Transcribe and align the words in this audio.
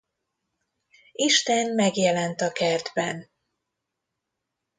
Isten 1.11 1.73
megjelent 1.75 2.41
a 2.41 2.51
kertben. 2.51 3.29